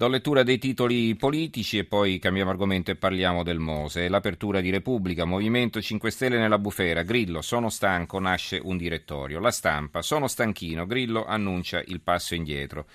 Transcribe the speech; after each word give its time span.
Do 0.00 0.08
lettura 0.08 0.42
dei 0.42 0.56
titoli 0.56 1.14
politici 1.14 1.76
e 1.76 1.84
poi 1.84 2.18
cambiamo 2.18 2.48
argomento 2.48 2.90
e 2.90 2.96
parliamo 2.96 3.42
del 3.42 3.58
Mose. 3.58 4.08
L'apertura 4.08 4.62
di 4.62 4.70
Repubblica, 4.70 5.26
Movimento 5.26 5.78
5 5.78 6.10
Stelle 6.10 6.38
nella 6.38 6.58
bufera, 6.58 7.02
Grillo, 7.02 7.42
sono 7.42 7.68
stanco, 7.68 8.18
nasce 8.18 8.58
un 8.62 8.78
direttorio. 8.78 9.40
La 9.40 9.50
stampa, 9.50 10.00
sono 10.00 10.26
stanchino, 10.26 10.86
Grillo 10.86 11.26
annuncia 11.26 11.82
il 11.84 12.00
passo 12.00 12.34
indietro. 12.34 12.86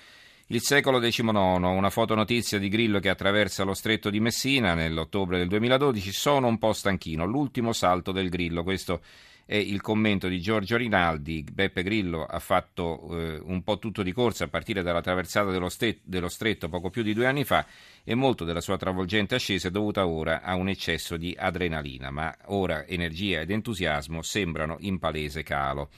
Il 0.48 0.60
secolo 0.62 0.98
XIX, 0.98 1.28
una 1.28 1.90
fotonotizia 1.90 2.58
di 2.58 2.68
Grillo 2.68 2.98
che 2.98 3.08
attraversa 3.08 3.62
lo 3.62 3.74
stretto 3.74 4.10
di 4.10 4.18
Messina 4.18 4.74
nell'ottobre 4.74 5.38
del 5.38 5.46
2012, 5.46 6.10
sono 6.10 6.48
un 6.48 6.58
po' 6.58 6.72
stanchino, 6.72 7.24
l'ultimo 7.24 7.72
salto 7.72 8.10
del 8.10 8.30
Grillo, 8.30 8.64
questo 8.64 9.00
è 9.46 9.54
il 9.54 9.80
commento 9.80 10.26
di 10.26 10.40
Giorgio 10.40 10.76
Rinaldi. 10.76 11.44
Beppe 11.44 11.84
Grillo 11.84 12.24
ha 12.24 12.40
fatto 12.40 13.08
eh, 13.16 13.40
un 13.44 13.62
po' 13.62 13.78
tutto 13.78 14.02
di 14.02 14.12
corsa 14.12 14.44
a 14.44 14.48
partire 14.48 14.82
dalla 14.82 15.00
traversata 15.00 15.52
dello, 15.52 15.68
ste- 15.68 16.00
dello, 16.02 16.28
stretto 16.28 16.68
poco 16.68 16.90
più 16.90 17.04
di 17.04 17.14
due 17.14 17.26
anni 17.26 17.44
fa 17.44 17.64
e 18.02 18.16
molto 18.16 18.44
della 18.44 18.60
sua 18.60 18.76
travolgente 18.76 19.36
ascesa 19.36 19.68
è 19.68 19.70
dovuta 19.70 20.04
ora 20.04 20.42
a 20.42 20.56
un 20.56 20.68
eccesso 20.68 21.16
di 21.16 21.34
adrenalina, 21.38 22.10
ma 22.10 22.36
ora 22.46 22.84
energia 22.86 23.40
ed 23.40 23.52
entusiasmo 23.52 24.20
sembrano 24.20 24.78
in 24.80 24.98
palese 24.98 25.44
calo. 25.44 25.90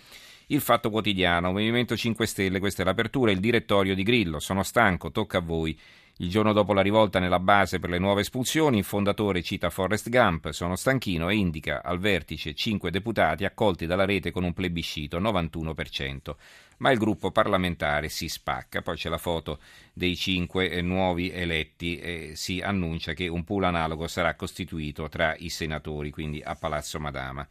Il 0.51 0.61
Fatto 0.61 0.91
Quotidiano, 0.91 1.51
Movimento 1.51 1.97
5 1.97 2.27
Stelle, 2.27 2.59
questa 2.59 2.83
è 2.83 2.85
l'apertura, 2.85 3.31
il 3.31 3.41
direttorio 3.41 3.95
di 3.95 4.03
Grillo, 4.03 4.41
sono 4.41 4.63
stanco, 4.63 5.11
tocca 5.11 5.39
a 5.39 5.43
voi. 5.43 5.79
Il 6.21 6.31
giorno 6.31 6.53
dopo 6.53 6.73
la 6.73 6.81
rivolta 6.81 7.21
nella 7.21 7.39
base 7.39 7.79
per 7.79 7.91
le 7.91 8.01
nuove 8.01 8.23
espulsioni, 8.23 8.79
il 8.79 8.85
fondatore 8.85 9.41
cita 9.41 9.71
Forrest 9.71 10.09
Gump, 10.09 10.51
sono 10.51 10.75
stanchino 10.75 11.29
e 11.29 11.37
indica 11.37 11.81
al 11.85 12.01
vertice 12.01 12.55
cinque 12.55 12.91
deputati 12.91 13.45
accolti 13.45 13.87
dalla 13.87 14.05
rete 14.05 14.33
con 14.33 14.43
un 14.43 14.53
plebiscito, 14.53 15.21
91%. 15.21 16.35
Ma 16.79 16.91
il 16.91 16.99
gruppo 16.99 17.31
parlamentare 17.31 18.09
si 18.09 18.29
spacca, 18.29 18.83
poi 18.83 18.97
c'è 18.97 19.09
la 19.09 19.17
foto 19.17 19.61
dei 19.93 20.17
cinque 20.17 20.69
eh, 20.69 20.83
nuovi 20.83 21.31
eletti 21.31 22.01
e 22.01 22.33
si 22.35 22.61
annuncia 22.61 23.13
che 23.13 23.29
un 23.29 23.45
pool 23.45 23.63
analogo 23.63 24.09
sarà 24.09 24.35
costituito 24.35 25.09
tra 25.09 25.37
i 25.39 25.51
senatori, 25.51 26.11
quindi 26.11 26.43
a 26.43 26.57
Palazzo 26.57 26.99
Madama. 26.99 27.47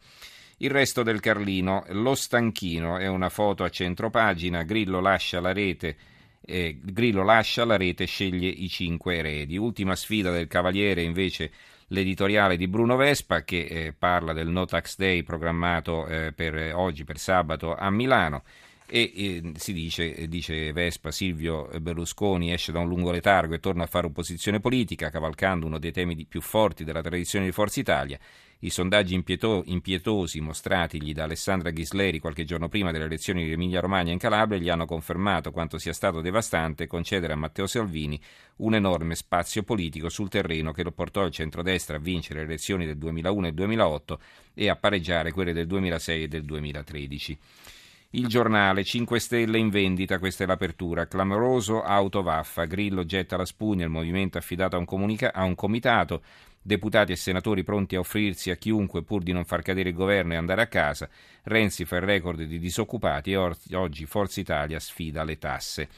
Il 0.58 0.70
resto 0.70 1.02
del 1.02 1.20
Carlino, 1.20 1.86
lo 1.88 2.14
stanchino, 2.14 2.98
è 2.98 3.06
una 3.06 3.30
foto 3.30 3.64
a 3.64 3.70
centro 3.70 4.10
pagina, 4.10 4.62
Grillo 4.62 5.00
lascia 5.00 5.40
la 5.40 5.54
rete 5.54 5.96
eh, 6.48 6.78
Grillo 6.82 7.22
lascia 7.22 7.64
la 7.64 7.76
rete 7.76 8.06
sceglie 8.06 8.48
i 8.48 8.68
cinque 8.68 9.18
eredi. 9.18 9.56
Ultima 9.58 9.94
sfida 9.94 10.30
del 10.30 10.46
Cavaliere 10.46 11.02
invece 11.02 11.52
l'editoriale 11.88 12.56
di 12.56 12.68
Bruno 12.68 12.96
Vespa 12.96 13.42
che 13.42 13.60
eh, 13.64 13.94
parla 13.96 14.32
del 14.32 14.48
No 14.48 14.64
Tax 14.64 14.96
Day 14.96 15.22
programmato 15.22 16.06
eh, 16.06 16.32
per 16.32 16.74
oggi, 16.74 17.04
per 17.04 17.18
sabato 17.18 17.74
a 17.74 17.90
Milano 17.90 18.42
e 18.90 19.52
si 19.56 19.72
dice, 19.72 20.28
dice 20.28 20.72
Vespa, 20.72 21.10
Silvio 21.10 21.68
Berlusconi 21.80 22.52
esce 22.52 22.72
da 22.72 22.78
un 22.78 22.88
lungo 22.88 23.10
letargo 23.10 23.54
e 23.54 23.60
torna 23.60 23.84
a 23.84 23.86
fare 23.86 24.06
opposizione 24.06 24.60
politica 24.60 25.10
cavalcando 25.10 25.66
uno 25.66 25.78
dei 25.78 25.92
temi 25.92 26.24
più 26.24 26.40
forti 26.40 26.84
della 26.84 27.02
tradizione 27.02 27.44
di 27.44 27.52
Forza 27.52 27.80
Italia 27.80 28.18
i 28.60 28.70
sondaggi 28.70 29.14
impieto- 29.14 29.62
impietosi 29.66 30.40
mostratigli 30.40 31.12
da 31.12 31.24
Alessandra 31.24 31.70
Ghisleri 31.70 32.18
qualche 32.18 32.44
giorno 32.44 32.68
prima 32.68 32.90
delle 32.90 33.04
elezioni 33.04 33.44
di 33.44 33.52
Emilia-Romagna 33.52 34.10
in 34.10 34.18
Calabria 34.18 34.58
gli 34.58 34.68
hanno 34.68 34.84
confermato 34.84 35.52
quanto 35.52 35.78
sia 35.78 35.92
stato 35.92 36.20
devastante 36.20 36.88
concedere 36.88 37.34
a 37.34 37.36
Matteo 37.36 37.68
Salvini 37.68 38.20
un 38.56 38.74
enorme 38.74 39.14
spazio 39.14 39.62
politico 39.62 40.08
sul 40.08 40.28
terreno 40.28 40.72
che 40.72 40.82
lo 40.82 40.90
portò 40.90 41.24
il 41.24 41.30
centrodestra 41.30 41.98
a 41.98 42.00
vincere 42.00 42.40
le 42.40 42.46
elezioni 42.46 42.84
del 42.84 42.98
2001 42.98 43.46
e 43.46 43.52
2008 43.52 44.20
e 44.54 44.68
a 44.68 44.74
pareggiare 44.74 45.30
quelle 45.30 45.52
del 45.52 45.68
2006 45.68 46.22
e 46.24 46.28
del 46.28 46.42
2013. 46.42 47.38
Il 48.12 48.26
giornale 48.26 48.84
5 48.84 49.20
Stelle 49.20 49.58
in 49.58 49.68
vendita, 49.68 50.18
questa 50.18 50.44
è 50.44 50.46
l'apertura. 50.46 51.06
Clamoroso 51.06 51.82
autovaffa. 51.82 52.64
Grillo 52.64 53.04
getta 53.04 53.36
la 53.36 53.44
spugna, 53.44 53.84
il 53.84 53.90
movimento 53.90 54.38
affidato 54.38 54.76
a 54.76 54.78
un, 54.78 54.86
comunica- 54.86 55.34
a 55.34 55.44
un 55.44 55.54
comitato 55.54 56.22
deputati 56.62 57.12
e 57.12 57.16
senatori 57.16 57.62
pronti 57.64 57.96
a 57.96 57.98
offrirsi 57.98 58.50
a 58.50 58.56
chiunque 58.56 59.02
pur 59.02 59.22
di 59.22 59.32
non 59.32 59.44
far 59.44 59.60
cadere 59.60 59.90
il 59.90 59.94
governo 59.94 60.32
e 60.32 60.36
andare 60.36 60.62
a 60.62 60.66
casa, 60.68 61.06
Renzi 61.42 61.84
fa 61.84 61.96
il 61.96 62.02
record 62.02 62.42
di 62.42 62.58
disoccupati 62.58 63.32
e 63.32 63.36
oggi 63.36 64.06
Forza 64.06 64.40
Italia 64.40 64.80
sfida 64.80 65.22
le 65.22 65.36
tasse. 65.36 65.88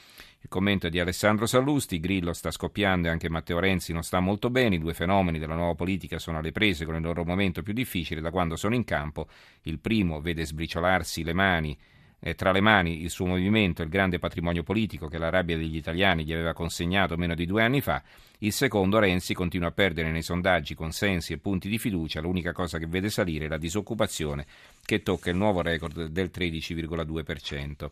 Il 0.41 0.49
commento 0.49 0.89
è 0.89 0.91
di 0.91 0.99
Alessandro 0.99 1.47
Sallusti, 1.47 2.01
Grillo 2.01 2.33
sta 2.33 2.51
scoppiando 2.51 3.07
e 3.07 3.11
anche 3.11 3.29
Matteo 3.29 3.61
Renzi 3.61 3.93
non 3.93 4.03
sta 4.03 4.19
molto 4.19 4.51
bene, 4.51 4.77
i 4.77 4.81
due 4.81 4.95
fenomeni 4.95 5.39
della 5.39 5.55
nuova 5.55 5.75
politica 5.75 6.19
sono 6.19 6.39
alle 6.39 6.51
prese 6.51 6.85
con 6.85 6.97
il 6.97 7.03
loro 7.03 7.25
momento 7.25 7.63
più 7.63 7.73
difficile 7.73 8.21
da 8.21 8.31
quando 8.31 8.57
sono 8.57 8.75
in 8.75 8.83
campo, 8.83 9.29
il 9.63 9.79
primo 9.79 10.21
vede 10.21 10.45
sbriciolarsi 10.45 11.23
le 11.23 11.35
mani 11.35 11.79
eh, 12.21 12.35
tra 12.35 12.53
le 12.53 12.61
mani 12.61 13.03
il 13.03 13.11
suo 13.11 13.27
movimento, 13.27 13.83
il 13.83 13.89
grande 13.89 14.19
patrimonio 14.19 14.63
politico 14.63 15.09
che 15.09 15.19
la 15.19 15.31
rabbia 15.31 15.57
degli 15.57 15.77
italiani 15.77 16.25
gli 16.25 16.33
aveva 16.33 16.53
consegnato 16.53 17.17
meno 17.17 17.35
di 17.35 17.47
due 17.47 17.63
anni 17.63 17.81
fa, 17.81 18.03
il 18.39 18.53
secondo 18.53 18.99
Renzi 18.99 19.35
continua 19.35 19.69
a 19.69 19.73
perdere 19.73 20.11
nei 20.11 20.23
sondaggi 20.23 20.75
consensi 20.75 21.33
e 21.33 21.39
punti 21.39 21.69
di 21.69 21.79
fiducia, 21.79 22.21
l'unica 22.21 22.53
cosa 22.53 22.79
che 22.79 22.87
vede 22.87 23.11
salire 23.11 23.47
è 23.47 23.49
la 23.49 23.59
disoccupazione 23.59 24.47
che 24.85 25.03
tocca 25.03 25.31
il 25.31 25.37
nuovo 25.37 25.61
record 25.63 26.07
del 26.07 26.31
13,2%. 26.33 27.91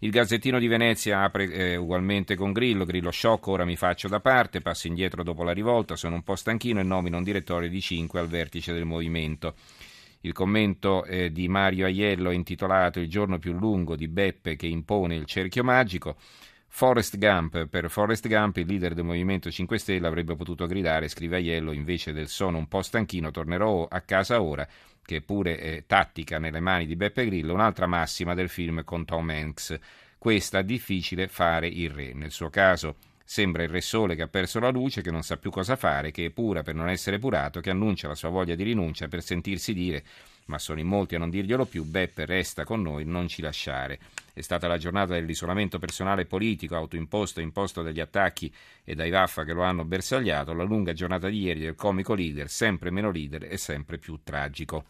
Il 0.00 0.10
Gazzettino 0.10 0.60
di 0.60 0.68
Venezia 0.68 1.22
apre 1.22 1.50
eh, 1.50 1.76
ugualmente 1.76 2.36
con 2.36 2.52
Grillo, 2.52 2.84
Grillo 2.84 3.10
sciocco, 3.10 3.50
ora 3.50 3.64
mi 3.64 3.74
faccio 3.74 4.06
da 4.06 4.20
parte, 4.20 4.60
passo 4.60 4.86
indietro 4.86 5.24
dopo 5.24 5.42
la 5.42 5.50
rivolta, 5.50 5.96
sono 5.96 6.14
un 6.14 6.22
po' 6.22 6.36
stanchino 6.36 6.78
e 6.78 6.84
nomino 6.84 7.16
un 7.16 7.24
direttore 7.24 7.68
di 7.68 7.80
5 7.80 8.20
al 8.20 8.28
vertice 8.28 8.72
del 8.72 8.84
movimento. 8.84 9.54
Il 10.20 10.32
commento 10.32 11.04
eh, 11.04 11.30
di 11.30 11.48
Mario 11.48 11.86
Aiello 11.86 12.30
intitolato 12.30 12.98
Il 12.98 13.08
giorno 13.08 13.38
più 13.38 13.52
lungo 13.52 13.94
di 13.94 14.08
Beppe 14.08 14.56
che 14.56 14.66
impone 14.66 15.14
il 15.14 15.26
cerchio 15.26 15.62
magico. 15.62 16.16
Forrest 16.70 17.16
Gump, 17.18 17.66
per 17.66 17.88
Forrest 17.88 18.28
Gump 18.28 18.58
il 18.58 18.66
leader 18.66 18.94
del 18.94 19.04
Movimento 19.04 19.50
5 19.50 19.78
Stelle 19.78 20.06
avrebbe 20.06 20.36
potuto 20.36 20.66
gridare, 20.66 21.08
scrive 21.08 21.36
Aiello, 21.36 21.72
invece 21.72 22.12
del 22.12 22.28
sono 22.28 22.58
un 22.58 22.68
po' 22.68 22.82
stanchino, 22.82 23.30
tornerò 23.30 23.86
a 23.88 24.00
casa 24.02 24.42
ora, 24.42 24.68
che 25.02 25.22
pure 25.22 25.56
è 25.58 25.84
tattica 25.86 26.38
nelle 26.38 26.60
mani 26.60 26.86
di 26.86 26.94
Beppe 26.94 27.24
Grillo, 27.24 27.54
un'altra 27.54 27.86
massima 27.86 28.34
del 28.34 28.48
film 28.48 28.84
con 28.84 29.04
Tom 29.04 29.30
Hanks. 29.30 29.78
Questa 30.18 30.62
difficile 30.62 31.28
fare 31.28 31.68
il 31.68 31.90
re. 31.90 32.12
Nel 32.12 32.32
suo 32.32 32.50
caso 32.50 32.96
Sembra 33.30 33.62
il 33.62 33.68
Re 33.68 33.82
Sole 33.82 34.16
che 34.16 34.22
ha 34.22 34.26
perso 34.26 34.58
la 34.58 34.70
luce, 34.70 35.02
che 35.02 35.10
non 35.10 35.22
sa 35.22 35.36
più 35.36 35.50
cosa 35.50 35.76
fare, 35.76 36.10
che 36.10 36.24
è 36.24 36.30
pura 36.30 36.62
per 36.62 36.74
non 36.74 36.88
essere 36.88 37.18
purato, 37.18 37.60
che 37.60 37.68
annuncia 37.68 38.08
la 38.08 38.14
sua 38.14 38.30
voglia 38.30 38.54
di 38.54 38.62
rinuncia 38.62 39.06
per 39.06 39.22
sentirsi 39.22 39.74
dire 39.74 40.02
ma 40.46 40.58
sono 40.58 40.80
in 40.80 40.86
molti 40.86 41.14
a 41.14 41.18
non 41.18 41.28
dirglielo 41.28 41.66
più, 41.66 41.84
Beppe 41.84 42.24
resta 42.24 42.64
con 42.64 42.80
noi, 42.80 43.04
non 43.04 43.28
ci 43.28 43.42
lasciare. 43.42 43.98
È 44.32 44.40
stata 44.40 44.66
la 44.66 44.78
giornata 44.78 45.12
dell'isolamento 45.12 45.78
personale 45.78 46.22
e 46.22 46.24
politico, 46.24 46.74
autoimposto 46.74 47.40
e 47.40 47.42
imposto 47.42 47.82
dagli 47.82 48.00
attacchi 48.00 48.50
e 48.82 48.94
dai 48.94 49.10
Vaffa 49.10 49.44
che 49.44 49.52
lo 49.52 49.62
hanno 49.62 49.84
bersagliato, 49.84 50.54
la 50.54 50.64
lunga 50.64 50.94
giornata 50.94 51.28
di 51.28 51.42
ieri 51.42 51.60
del 51.60 51.74
comico 51.74 52.14
leader, 52.14 52.48
sempre 52.48 52.88
meno 52.90 53.10
leader 53.10 53.44
e 53.44 53.58
sempre 53.58 53.98
più 53.98 54.20
tragico. 54.24 54.86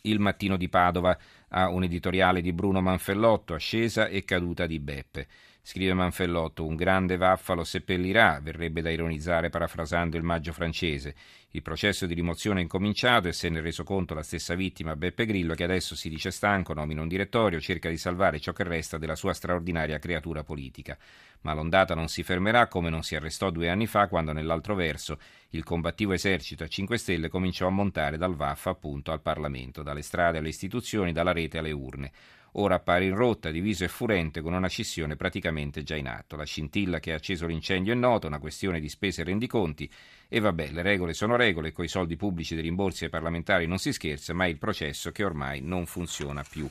Il 0.00 0.20
mattino 0.20 0.56
di 0.56 0.70
Padova 0.70 1.18
ha 1.48 1.68
un 1.68 1.82
editoriale 1.82 2.40
di 2.40 2.54
Bruno 2.54 2.80
Manfellotto, 2.80 3.52
ascesa 3.52 4.06
e 4.06 4.24
caduta 4.24 4.64
di 4.64 4.80
Beppe. 4.80 5.26
Scrive 5.66 5.94
Manfellotto, 5.94 6.66
un 6.66 6.76
grande 6.76 7.16
vaffa 7.16 7.54
lo 7.54 7.64
seppellirà, 7.64 8.38
verrebbe 8.42 8.82
da 8.82 8.90
ironizzare 8.90 9.48
parafrasando 9.48 10.18
il 10.18 10.22
maggio 10.22 10.52
francese. 10.52 11.14
Il 11.52 11.62
processo 11.62 12.04
di 12.04 12.12
rimozione 12.12 12.58
è 12.58 12.62
incominciato 12.62 13.28
e 13.28 13.32
se 13.32 13.48
ne 13.48 13.60
è 13.60 13.62
reso 13.62 13.82
conto 13.82 14.12
la 14.12 14.22
stessa 14.22 14.54
vittima 14.54 14.94
Beppe 14.94 15.24
Grillo 15.24 15.54
che 15.54 15.64
adesso 15.64 15.96
si 15.96 16.10
dice 16.10 16.30
stanco, 16.30 16.74
nomina 16.74 17.00
un 17.00 17.08
direttorio, 17.08 17.62
cerca 17.62 17.88
di 17.88 17.96
salvare 17.96 18.40
ciò 18.40 18.52
che 18.52 18.62
resta 18.62 18.98
della 18.98 19.16
sua 19.16 19.32
straordinaria 19.32 19.98
creatura 19.98 20.44
politica. 20.44 20.98
Ma 21.40 21.54
l'ondata 21.54 21.94
non 21.94 22.08
si 22.08 22.22
fermerà 22.22 22.68
come 22.68 22.90
non 22.90 23.02
si 23.02 23.16
arrestò 23.16 23.48
due 23.48 23.70
anni 23.70 23.86
fa 23.86 24.06
quando 24.06 24.32
nell'altro 24.32 24.74
verso 24.74 25.18
il 25.50 25.64
combattivo 25.64 26.12
esercito 26.12 26.62
a 26.64 26.68
5 26.68 26.98
Stelle 26.98 27.28
cominciò 27.30 27.68
a 27.68 27.70
montare 27.70 28.18
dal 28.18 28.36
Vaffa 28.36 28.68
appunto 28.68 29.12
al 29.12 29.22
Parlamento, 29.22 29.82
dalle 29.82 30.02
strade 30.02 30.36
alle 30.36 30.48
istituzioni, 30.48 31.12
dalla 31.12 31.32
rete 31.32 31.56
alle 31.56 31.72
urne 31.72 32.12
ora 32.56 32.76
appare 32.76 33.04
in 33.04 33.14
rotta, 33.14 33.50
diviso 33.50 33.84
e 33.84 33.88
furente, 33.88 34.40
con 34.40 34.52
una 34.52 34.68
scissione 34.68 35.16
praticamente 35.16 35.82
già 35.82 35.96
in 35.96 36.08
atto. 36.08 36.36
La 36.36 36.44
scintilla 36.44 37.00
che 37.00 37.12
ha 37.12 37.16
acceso 37.16 37.46
l'incendio 37.46 37.92
è 37.92 37.96
nota, 37.96 38.26
una 38.26 38.38
questione 38.38 38.80
di 38.80 38.88
spese 38.88 39.22
e 39.22 39.24
rendiconti, 39.24 39.90
e 40.28 40.40
vabbè, 40.40 40.70
le 40.70 40.82
regole 40.82 41.14
sono 41.14 41.36
regole, 41.36 41.72
coi 41.72 41.88
soldi 41.88 42.16
pubblici 42.16 42.54
dei 42.54 42.64
rimborsi 42.64 43.04
ai 43.04 43.10
parlamentari 43.10 43.66
non 43.66 43.78
si 43.78 43.92
scherza, 43.92 44.34
ma 44.34 44.44
è 44.44 44.48
il 44.48 44.58
processo 44.58 45.10
che 45.10 45.24
ormai 45.24 45.60
non 45.60 45.86
funziona 45.86 46.44
più. 46.48 46.68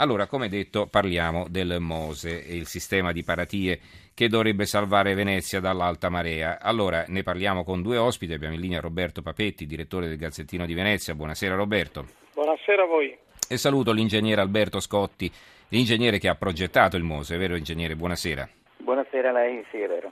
Allora, 0.00 0.26
come 0.26 0.48
detto, 0.48 0.86
parliamo 0.86 1.48
del 1.48 1.78
Mose 1.80 2.44
e 2.46 2.54
il 2.54 2.66
sistema 2.66 3.10
di 3.10 3.24
paratie 3.24 3.80
che 4.14 4.28
dovrebbe 4.28 4.64
salvare 4.64 5.14
Venezia 5.14 5.58
dall'alta 5.58 6.08
marea. 6.08 6.60
Allora, 6.60 7.04
ne 7.08 7.24
parliamo 7.24 7.64
con 7.64 7.82
due 7.82 7.96
ospiti. 7.96 8.32
Abbiamo 8.32 8.54
in 8.54 8.60
linea 8.60 8.80
Roberto 8.80 9.22
Papetti, 9.22 9.66
direttore 9.66 10.06
del 10.06 10.16
Gazzettino 10.16 10.66
di 10.66 10.74
Venezia. 10.74 11.16
Buonasera 11.16 11.56
Roberto. 11.56 12.06
Buonasera 12.32 12.84
a 12.84 12.86
voi. 12.86 13.18
E 13.50 13.56
saluto 13.56 13.92
l'ingegnere 13.92 14.42
Alberto 14.42 14.78
Scotti, 14.78 15.32
l'ingegnere 15.68 16.18
che 16.18 16.28
ha 16.28 16.34
progettato 16.34 16.98
il 16.98 17.02
Mose, 17.02 17.38
vero 17.38 17.56
ingegnere? 17.56 17.96
Buonasera. 17.96 18.46
buonasera 18.76 19.30
a 19.30 19.32
lei, 19.32 19.64
sì 19.70 19.78
è 19.78 19.88
vero. 19.88 20.10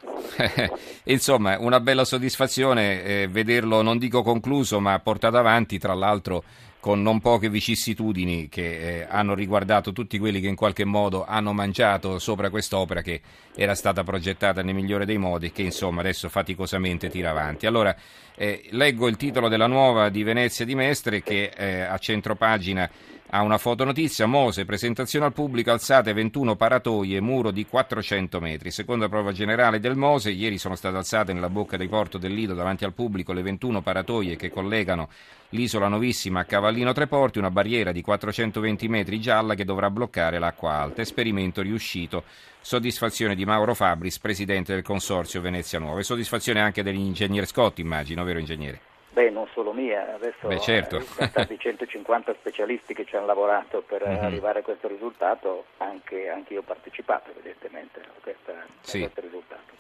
Insomma, 1.05 1.59
una 1.59 1.79
bella 1.81 2.07
soddisfazione 2.07 3.03
eh, 3.03 3.29
vederlo, 3.29 3.83
non 3.83 3.99
dico 3.99 4.23
concluso, 4.23 4.81
ma 4.81 4.99
portato 5.01 5.37
avanti, 5.37 5.79
tra 5.79 5.93
l'altro 5.93 6.45
con 6.81 7.03
non 7.03 7.21
poche 7.21 7.51
vicissitudini 7.51 8.49
che 8.49 9.01
eh, 9.01 9.07
hanno 9.09 9.35
riguardato 9.35 9.93
tutti 9.93 10.19
quelli 10.19 10.41
che 10.41 10.47
in 10.47 10.55
qualche 10.55 10.85
modo 10.85 11.25
hanno 11.27 11.53
mangiato 11.53 12.21
sopra 12.21 12.49
quest'opera 12.49 13.03
che 13.03 13.21
era 13.57 13.75
stata 13.75 14.05
progettata 14.05 14.63
nel 14.63 14.75
migliore 14.75 15.05
dei 15.05 15.19
modi 15.19 15.47
e 15.47 15.53
che 15.53 15.63
insomma 15.63 16.01
adesso 16.01 16.29
faticosamente 16.29 17.11
tira 17.11 17.31
avanti. 17.31 17.67
Allora, 17.67 17.95
eh, 18.37 18.69
leggo 18.71 19.09
il 19.09 19.17
titolo 19.17 19.49
della 19.49 19.67
nuova 19.67 20.11
di 20.11 20.23
Venezia 20.23 20.65
di 20.65 20.77
Mestre 20.77 21.23
che 21.23 21.51
eh, 21.57 21.81
a 21.81 21.99
centropagina 21.99 22.89
ha 23.31 23.43
una 23.43 23.59
fotonotizia, 23.59 24.27
Mose, 24.27 24.65
presentazione 24.65 25.27
al 25.27 25.33
pubblico, 25.33 25.73
alzate 25.73 26.13
21 26.13 26.55
paratoie, 26.55 27.21
muro 27.21 27.51
di 27.51 27.67
400 27.67 28.41
metri. 28.41 28.71
Seconda 28.71 29.09
prova 29.09 29.33
generale 29.33 29.81
del 29.81 29.97
Mose, 29.97 30.31
ieri 30.31 30.59
sono 30.59 30.77
state 30.77 30.97
alzate 30.97 31.33
nella 31.33 31.49
bocca 31.49 31.77
di 31.77 31.89
porto 31.89 32.19
del 32.19 32.33
Lido 32.33 32.55
davanti 32.55 32.85
al 32.85 32.93
pubblico 32.93 33.33
le 33.33 33.43
21 33.43 33.83
paratoie 33.83 34.37
che 34.37 34.51
collegano 34.51 35.09
l'isola 35.51 35.89
Novissima 35.89 36.41
a 36.41 36.45
Cavallino 36.45 36.93
Treporti, 36.93 37.39
una 37.39 37.51
barriera 37.51 37.91
di 37.91 38.01
420 38.01 38.89
metri 38.89 39.21
gialla 39.21 39.55
che 39.55 39.65
dovrà 39.65 39.91
bloccare 39.91 40.39
l'acqua 40.39 40.75
alta. 40.75 41.03
Esperimento 41.03 41.63
riuscito. 41.63 42.25
Soddisfazione 42.61 43.35
di 43.35 43.45
Mauro 43.45 43.75
Fabris, 43.75 44.19
presidente 44.19 44.73
del 44.73 44.83
consorzio 44.83 45.41
Venezia 45.41 45.79
Nuova. 45.79 45.99
E 46.01 46.05
soddisfazione 46.05 46.61
anche 46.61 46.83
dell'ingegnere 46.83 47.47
Scotti, 47.47 47.81
immagino, 47.81 48.25
vero 48.25 48.39
ingegnere? 48.39 48.81
Beh, 49.17 49.31
non 49.31 49.49
solo 49.55 49.73
mia, 49.73 50.13
adesso 50.13 50.47
Beh, 50.47 50.61
certo. 50.61 51.01
sono 51.01 51.27
stati 51.29 51.59
150 51.59 52.35
specialisti 52.35 52.93
che 52.93 53.07
ci 53.07 53.17
hanno 53.17 53.25
lavorato 53.25 53.81
per 53.81 54.07
mm-hmm. 54.07 54.23
arrivare 54.23 54.59
a 54.59 54.63
questo 54.63 54.89
risultato, 54.89 55.65
anche, 55.79 56.29
anche, 56.29 56.53
io 56.53 56.61
ho 56.61 56.63
partecipato 56.63 57.31
evidentemente 57.31 57.99
a, 58.01 58.11
questa, 58.21 58.53
sì. 58.83 58.99
a 58.99 59.01
questo 59.05 59.23
risultato. 59.23 59.73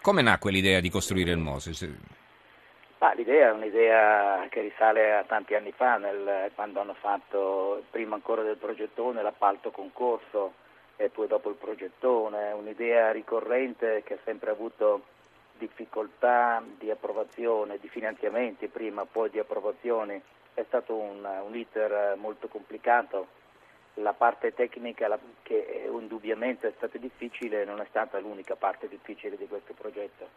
Come 0.00 0.22
nacque 0.22 0.50
l'idea 0.50 0.80
di 0.80 0.90
costruire 0.90 1.30
il 1.30 1.38
Mose? 1.38 1.70
Ah, 2.98 3.12
l'idea 3.14 3.50
è 3.50 3.52
un'idea 3.52 4.48
che 4.50 4.60
risale 4.60 5.14
a 5.14 5.22
tanti 5.22 5.54
anni 5.54 5.70
fa, 5.70 5.96
nel, 5.96 6.50
quando 6.56 6.80
hanno 6.80 6.94
fatto 6.94 7.84
prima 7.92 8.16
ancora 8.16 8.42
del 8.42 8.56
progettone 8.56 9.22
l'appalto 9.22 9.70
concorso 9.70 10.54
e 10.96 11.10
poi 11.10 11.28
dopo 11.28 11.48
il 11.48 11.54
progettone, 11.54 12.50
un'idea 12.50 13.12
ricorrente 13.12 14.02
che 14.04 14.14
ha 14.14 14.18
sempre 14.24 14.50
avuto 14.50 15.04
difficoltà 15.60 16.62
di 16.78 16.90
approvazione, 16.90 17.78
di 17.78 17.88
finanziamenti 17.88 18.66
prima, 18.68 19.04
poi 19.04 19.28
di 19.28 19.38
approvazioni, 19.38 20.20
è 20.54 20.64
stato 20.66 20.96
un, 20.96 21.22
un 21.24 21.54
iter 21.54 22.16
molto 22.16 22.48
complicato. 22.48 23.38
La 23.94 24.14
parte 24.14 24.54
tecnica 24.54 25.06
la, 25.06 25.18
che 25.42 25.88
indubbiamente 25.92 26.68
è 26.68 26.72
stata 26.76 26.96
difficile 26.96 27.64
non 27.64 27.80
è 27.80 27.86
stata 27.90 28.18
l'unica 28.18 28.56
parte 28.56 28.88
difficile 28.88 29.36
di 29.36 29.46
questo 29.46 29.74
progetto. 29.74 30.28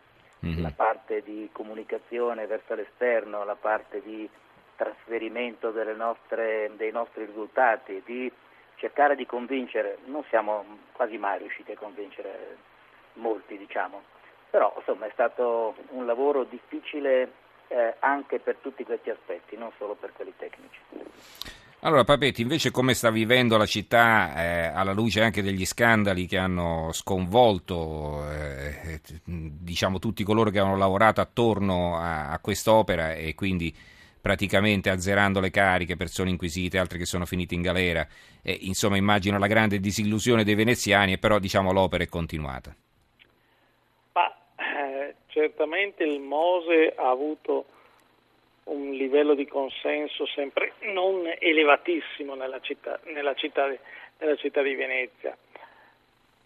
Mm-hmm. 0.45 0.61
La 0.61 0.73
parte 0.75 1.23
di 1.23 1.49
comunicazione 1.53 2.45
verso 2.45 2.75
l'esterno, 2.75 3.45
la 3.45 3.55
parte 3.55 4.01
di 4.01 4.29
trasferimento 4.75 5.71
nostre, 5.95 6.71
dei 6.75 6.91
nostri 6.91 7.25
risultati, 7.25 8.01
di 8.05 8.29
cercare 8.75 9.15
di 9.15 9.25
convincere, 9.25 9.99
non 10.05 10.23
siamo 10.27 10.65
quasi 10.91 11.17
mai 11.17 11.37
riusciti 11.37 11.71
a 11.71 11.77
convincere 11.77 12.57
molti, 13.13 13.57
diciamo, 13.57 14.01
però 14.53 14.71
insomma 14.77 15.07
è 15.07 15.09
stato 15.13 15.73
un 15.93 16.05
lavoro 16.05 16.43
difficile 16.43 17.31
eh, 17.69 17.95
anche 18.01 18.37
per 18.37 18.57
tutti 18.61 18.83
questi 18.83 19.09
aspetti, 19.09 19.57
non 19.57 19.71
solo 19.79 19.95
per 19.95 20.13
quelli 20.13 20.31
tecnici. 20.37 20.77
Allora 21.79 22.03
Papetti, 22.03 22.43
invece 22.43 22.69
come 22.69 22.93
sta 22.93 23.09
vivendo 23.09 23.57
la 23.57 23.65
città 23.65 24.35
eh, 24.35 24.65
alla 24.67 24.93
luce 24.93 25.23
anche 25.23 25.41
degli 25.41 25.65
scandali 25.65 26.27
che 26.27 26.37
hanno 26.37 26.91
sconvolto 26.91 28.29
eh, 28.29 29.01
diciamo 29.25 29.97
tutti 29.97 30.23
coloro 30.23 30.51
che 30.51 30.59
hanno 30.59 30.77
lavorato 30.77 31.19
attorno 31.19 31.97
a, 31.97 32.29
a 32.29 32.37
quest'opera 32.37 33.15
e 33.15 33.33
quindi 33.33 33.75
praticamente 34.21 34.91
azzerando 34.91 35.39
le 35.39 35.49
cariche, 35.49 35.97
persone 35.97 36.29
inquisite, 36.29 36.77
altre 36.77 36.99
che 36.99 37.05
sono 37.05 37.25
finite 37.25 37.55
in 37.55 37.63
galera, 37.63 38.07
eh, 38.43 38.55
insomma 38.61 38.97
immagino 38.97 39.39
la 39.39 39.47
grande 39.47 39.79
disillusione 39.79 40.43
dei 40.43 40.53
veneziani, 40.53 41.17
però 41.17 41.39
diciamo 41.39 41.71
l'opera 41.71 42.03
è 42.03 42.07
continuata 42.07 42.75
certamente 45.27 46.03
il 46.03 46.19
Mose 46.19 46.93
ha 46.95 47.09
avuto 47.09 47.65
un 48.65 48.91
livello 48.91 49.33
di 49.33 49.45
consenso 49.45 50.25
sempre 50.25 50.73
non 50.81 51.29
elevatissimo 51.37 52.35
nella 52.35 52.61
città, 52.61 52.99
nella 53.05 53.33
città, 53.33 53.73
nella 54.19 54.35
città 54.35 54.61
di 54.61 54.75
Venezia. 54.75 55.35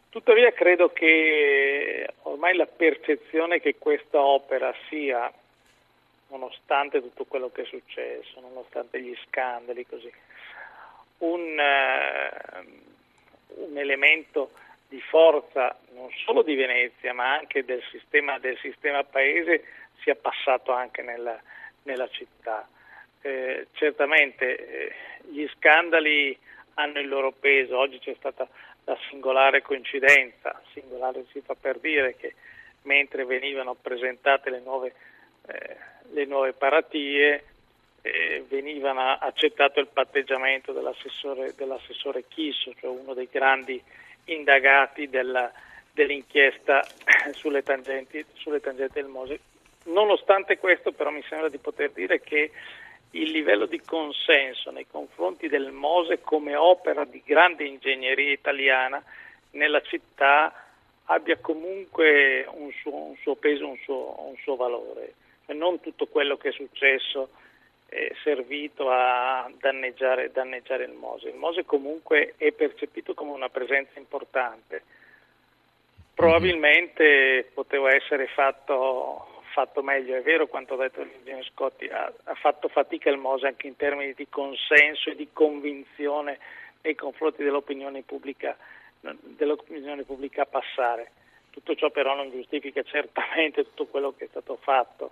Tuttavia 0.09 0.51
credo 0.51 0.91
che 0.91 2.07
ormai 2.23 2.55
la 2.55 2.65
percezione 2.65 3.59
che 3.59 3.75
questa 3.77 4.19
opera 4.19 4.73
sia, 4.89 5.31
nonostante 6.29 7.01
tutto 7.01 7.25
quello 7.25 7.51
che 7.51 7.63
è 7.63 7.65
successo, 7.65 8.39
nonostante 8.39 8.99
gli 8.99 9.15
scandali, 9.27 9.85
così, 9.85 10.11
un, 11.19 11.59
uh, 11.59 13.69
un 13.69 13.77
elemento 13.77 14.51
di 14.87 15.01
forza 15.01 15.77
non 15.93 16.09
solo 16.25 16.43
di 16.43 16.55
Venezia 16.55 17.13
ma 17.13 17.33
anche 17.33 17.65
del 17.65 17.83
sistema, 17.91 18.39
del 18.39 18.57
sistema 18.59 19.03
paese 19.03 19.63
sia 20.01 20.15
passato 20.15 20.71
anche 20.71 21.01
nella, 21.01 21.39
nella 21.83 22.07
città. 22.09 22.67
Eh, 23.21 23.67
certamente 23.73 24.55
eh, 24.55 24.93
gli 25.29 25.47
scandali 25.55 26.37
hanno 26.75 26.99
il 26.99 27.07
loro 27.07 27.31
peso, 27.31 27.77
oggi 27.77 27.99
c'è 27.99 28.15
stata 28.17 28.47
la 28.85 28.97
singolare 29.09 29.61
coincidenza, 29.61 30.61
singolare 30.71 31.25
si 31.31 31.41
fa 31.41 31.55
per 31.59 31.79
dire 31.79 32.15
che 32.15 32.35
mentre 32.83 33.25
venivano 33.25 33.73
presentate 33.73 34.49
le 34.49 34.59
nuove, 34.59 34.93
eh, 35.47 35.75
le 36.11 36.25
nuove 36.25 36.53
paratie 36.53 37.43
eh, 38.01 38.45
veniva 38.47 39.19
accettato 39.19 39.79
il 39.79 39.87
patteggiamento 39.87 40.71
dell'assessore, 40.71 41.53
dell'assessore 41.55 42.23
Chisso, 42.27 42.73
cioè 42.79 42.89
uno 42.89 43.13
dei 43.13 43.27
grandi 43.29 43.81
indagati 44.27 45.09
della, 45.09 45.51
dell'inchiesta 45.91 46.85
sulle 47.33 47.63
tangenti, 47.63 48.23
sulle 48.33 48.59
tangenti 48.59 49.01
del 49.01 49.09
Mose. 49.09 49.39
Nonostante 49.85 50.57
questo 50.57 50.91
però 50.91 51.09
mi 51.09 51.23
sembra 51.27 51.49
di 51.49 51.57
poter 51.57 51.91
dire 51.91 52.21
che 52.21 52.51
il 53.11 53.31
livello 53.31 53.65
di 53.65 53.81
consenso 53.81 54.69
nei 54.71 54.85
confronti 54.85 55.47
del 55.47 55.71
Mose 55.71 56.21
come 56.21 56.55
opera 56.55 57.05
di 57.05 57.21
grande 57.25 57.63
ingegneria 57.63 58.31
italiana 58.31 59.01
nella 59.51 59.81
città 59.81 60.53
abbia 61.05 61.37
comunque 61.37 62.45
un 62.49 62.71
suo, 62.81 62.93
un 62.93 63.15
suo 63.21 63.35
peso, 63.35 63.67
un 63.67 63.77
suo, 63.83 64.27
un 64.27 64.35
suo 64.41 64.55
valore. 64.55 65.13
Non 65.47 65.79
tutto 65.79 66.07
quello 66.07 66.35
che 66.35 66.49
è 66.49 66.51
successo 66.51 67.29
servito 68.23 68.89
a 68.89 69.49
danneggiare, 69.59 70.31
danneggiare, 70.31 70.83
il 70.83 70.91
Mose. 70.91 71.29
Il 71.29 71.35
Mose 71.35 71.65
comunque 71.65 72.33
è 72.37 72.51
percepito 72.51 73.13
come 73.13 73.31
una 73.31 73.49
presenza 73.49 73.97
importante. 73.97 74.83
Probabilmente 76.13 77.49
poteva 77.53 77.93
essere 77.93 78.27
fatto, 78.27 79.41
fatto 79.53 79.81
meglio, 79.83 80.15
è 80.15 80.21
vero 80.21 80.47
quanto 80.47 80.73
ha 80.73 80.77
detto 80.77 81.03
l'ingegnere 81.03 81.47
Scotti, 81.51 81.85
ha, 81.87 82.11
ha, 82.23 82.35
fatto 82.35 82.67
fatica 82.67 83.09
il 83.09 83.17
Mose 83.17 83.47
anche 83.47 83.67
in 83.67 83.75
termini 83.75 84.13
di 84.13 84.27
consenso 84.27 85.09
e 85.09 85.15
di 85.15 85.29
convinzione 85.31 86.39
nei 86.81 86.95
confronti 86.95 87.43
dell'opinione 87.43 88.01
pubblica, 88.01 88.57
dell'opinione 88.99 90.03
pubblica 90.03 90.41
a 90.41 90.47
passare. 90.47 91.11
Tutto 91.51 91.75
ciò 91.75 91.89
però 91.89 92.15
non 92.15 92.31
giustifica 92.31 92.83
certamente 92.83 93.63
tutto 93.63 93.85
quello 93.85 94.13
che 94.15 94.25
è 94.25 94.27
stato 94.27 94.57
fatto 94.57 95.11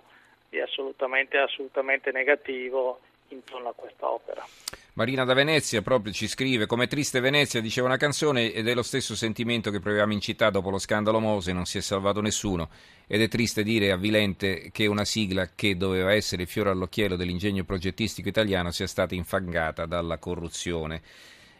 è 0.50 0.60
assolutamente, 0.60 1.38
assolutamente 1.38 2.10
negativo 2.12 3.00
intorno 3.28 3.68
a 3.70 3.72
questa 3.74 4.10
opera. 4.10 4.46
Marina 4.94 5.24
da 5.24 5.34
Venezia 5.34 5.82
proprio 5.82 6.12
ci 6.12 6.26
scrive 6.26 6.66
come 6.66 6.86
triste 6.86 7.20
Venezia 7.20 7.60
diceva 7.60 7.86
una 7.86 7.96
canzone 7.96 8.52
ed 8.52 8.66
è 8.66 8.74
lo 8.74 8.82
stesso 8.82 9.14
sentimento 9.14 9.70
che 9.70 9.80
proviamo 9.80 10.12
in 10.12 10.20
città 10.20 10.48
dopo 10.48 10.70
lo 10.70 10.78
scandalo 10.78 11.20
Mose, 11.20 11.52
non 11.52 11.66
si 11.66 11.78
è 11.78 11.80
salvato 11.82 12.20
nessuno 12.20 12.70
ed 13.06 13.20
è 13.20 13.28
triste 13.28 13.62
dire 13.62 13.92
avvilente 13.92 14.70
che 14.72 14.86
una 14.86 15.04
sigla 15.04 15.50
che 15.54 15.76
doveva 15.76 16.12
essere 16.12 16.42
il 16.42 16.48
fiore 16.48 16.70
all'occhiello 16.70 17.16
dell'ingegno 17.16 17.64
progettistico 17.64 18.28
italiano 18.28 18.70
sia 18.70 18.86
stata 18.86 19.14
infangata 19.14 19.86
dalla 19.86 20.18
corruzione. 20.18 21.02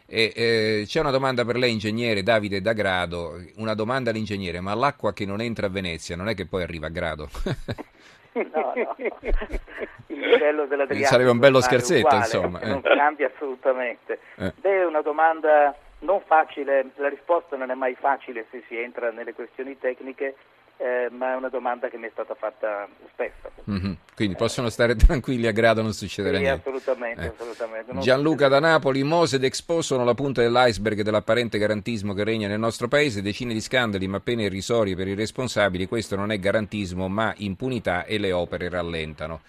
E, 0.09 0.31
eh, 0.33 0.83
c'è 0.87 1.01
una 1.01 1.11
domanda 1.11 1.43
per 1.43 1.57
lei, 1.57 1.73
ingegnere 1.73 2.23
Davide 2.23 2.61
da 2.61 2.71
Grado, 2.73 3.43
una 3.55 3.73
domanda 3.73 4.09
all'ingegnere, 4.09 4.61
ma 4.61 4.73
l'acqua 4.73 5.13
che 5.13 5.25
non 5.25 5.41
entra 5.41 5.67
a 5.67 5.69
Venezia 5.69 6.15
non 6.15 6.29
è 6.29 6.33
che 6.33 6.45
poi 6.47 6.63
arriva 6.63 6.87
a 6.87 6.89
Grado? 6.89 7.29
No, 8.53 8.73
no. 8.75 8.95
Il 10.07 10.19
livello 10.19 10.65
dell'Adriatico 10.65 11.09
sarebbe 11.09 11.29
un 11.29 11.39
bello 11.39 11.61
scherzetto, 11.61 12.07
uguale, 12.07 12.17
insomma. 12.17 12.59
Non 12.59 12.81
eh. 12.83 12.95
cambia 12.95 13.31
assolutamente. 13.33 14.19
Eh. 14.35 14.53
Beh, 14.55 14.81
è 14.81 14.85
una 14.85 15.01
domanda 15.01 15.75
non 15.99 16.21
facile, 16.25 16.91
la 16.95 17.09
risposta 17.09 17.55
non 17.55 17.71
è 17.71 17.73
mai 17.73 17.95
facile 17.95 18.45
se 18.51 18.63
si 18.67 18.77
entra 18.77 19.11
nelle 19.11 19.33
questioni 19.33 19.77
tecniche, 19.77 20.35
eh, 20.77 21.09
ma 21.11 21.33
è 21.33 21.35
una 21.35 21.49
domanda 21.49 21.89
che 21.89 21.97
mi 21.97 22.07
è 22.07 22.09
stata 22.13 22.35
fatta 22.35 22.87
spesso. 23.11 23.51
Mm-hmm. 23.69 23.93
Quindi 24.15 24.35
eh. 24.35 24.37
possono 24.37 24.69
stare 24.69 24.95
tranquilli, 24.97 25.47
a 25.47 25.51
grado 25.51 25.81
non 25.81 25.93
succederà 25.93 26.37
sì, 26.37 26.43
niente. 26.43 26.69
Assolutamente, 26.69 27.21
eh. 27.21 27.27
assolutamente. 27.27 27.93
Non 27.93 28.01
Gianluca 28.01 28.47
da 28.47 28.59
Napoli, 28.59 29.03
Mose 29.03 29.37
ed 29.37 29.43
Expo 29.43 29.81
sono 29.81 30.03
la 30.03 30.13
punta 30.13 30.41
dell'iceberg 30.41 31.01
dell'apparente 31.01 31.57
garantismo 31.57 32.13
che 32.13 32.23
regna 32.23 32.47
nel 32.47 32.59
nostro 32.59 32.87
paese, 32.87 33.21
decine 33.21 33.53
di 33.53 33.61
scandali 33.61 34.07
ma 34.07 34.19
pene 34.19 34.43
irrisorie 34.43 34.95
per 34.95 35.07
i 35.07 35.15
responsabili, 35.15 35.87
questo 35.87 36.15
non 36.15 36.31
è 36.31 36.39
garantismo 36.39 37.07
ma 37.07 37.33
impunità 37.37 38.05
e 38.05 38.17
le 38.19 38.31
opere 38.31 38.69
rallentano. 38.69 39.41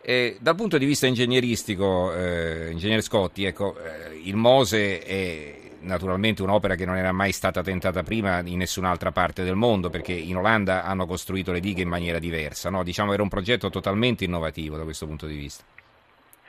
Eh, 0.00 0.36
dal 0.38 0.54
punto 0.54 0.76
di 0.76 0.84
vista 0.84 1.06
ingegneristico, 1.06 2.14
eh, 2.14 2.70
ingegnere 2.70 3.00
Scotti, 3.00 3.44
ecco, 3.44 3.74
eh, 3.78 4.20
il 4.22 4.36
Mose 4.36 5.00
è 5.00 5.54
naturalmente 5.84 6.42
un'opera 6.42 6.74
che 6.74 6.84
non 6.84 6.96
era 6.96 7.12
mai 7.12 7.32
stata 7.32 7.62
tentata 7.62 8.02
prima 8.02 8.40
in 8.44 8.58
nessun'altra 8.58 9.12
parte 9.12 9.44
del 9.44 9.54
mondo, 9.54 9.90
perché 9.90 10.12
in 10.12 10.36
Olanda 10.36 10.84
hanno 10.84 11.06
costruito 11.06 11.52
le 11.52 11.60
dighe 11.60 11.82
in 11.82 11.88
maniera 11.88 12.18
diversa. 12.18 12.70
No? 12.70 12.82
Diciamo 12.82 13.12
era 13.12 13.22
un 13.22 13.28
progetto 13.28 13.70
totalmente 13.70 14.24
innovativo 14.24 14.76
da 14.76 14.84
questo 14.84 15.06
punto 15.06 15.26
di 15.26 15.36
vista. 15.36 15.64